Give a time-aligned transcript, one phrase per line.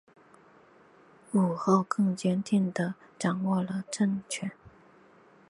[1.33, 4.51] 武后更坚定地掌握了政权。